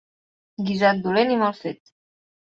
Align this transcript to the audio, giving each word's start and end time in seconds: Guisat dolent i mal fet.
Guisat 0.69 1.03
dolent 1.07 1.33
i 1.33 1.37
mal 1.41 1.53
fet. 1.59 1.93